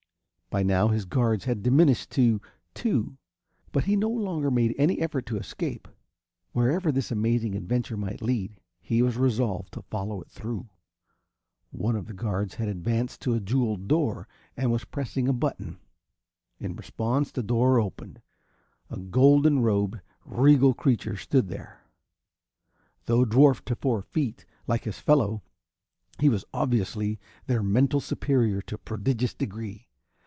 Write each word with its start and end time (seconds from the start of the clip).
By 0.53 0.63
now 0.63 0.89
his 0.89 1.05
guards 1.05 1.45
had 1.45 1.63
diminished 1.63 2.11
to 2.11 2.41
two, 2.73 3.15
but 3.71 3.85
he 3.85 3.95
no 3.95 4.09
longer 4.09 4.51
made 4.51 4.75
any 4.77 4.99
effort 4.99 5.25
to 5.27 5.37
escape. 5.37 5.87
Wherever 6.51 6.91
this 6.91 7.09
amazing 7.09 7.55
adventure 7.55 7.95
might 7.95 8.21
lead, 8.21 8.59
he 8.81 9.01
was 9.01 9.15
resolved 9.15 9.71
to 9.71 9.81
follow 9.83 10.19
it 10.21 10.29
through. 10.29 10.67
One 11.69 11.95
of 11.95 12.05
the 12.07 12.13
guards 12.13 12.55
had 12.55 12.67
advanced 12.67 13.21
to 13.21 13.33
a 13.33 13.39
jewelled 13.39 13.87
door 13.87 14.27
and 14.57 14.73
was 14.73 14.83
pressing 14.83 15.29
a 15.29 15.33
button. 15.33 15.79
In 16.59 16.75
response, 16.75 17.31
the 17.31 17.43
door 17.43 17.79
opened. 17.79 18.21
A 18.89 18.97
golden 18.99 19.59
robed, 19.61 20.01
regal 20.25 20.73
creature 20.73 21.15
stood 21.15 21.47
there. 21.47 21.85
Though 23.05 23.23
dwarfed 23.23 23.65
to 23.67 23.75
four 23.77 24.01
feet, 24.01 24.45
like 24.67 24.83
his 24.83 24.99
fellow, 24.99 25.43
he 26.19 26.27
was 26.27 26.43
obviously 26.53 27.21
their 27.47 27.63
mental 27.63 28.01
superior 28.01 28.61
to 28.63 28.75
a 28.75 28.79
prodigious 28.79 29.33
degree. 29.33 29.87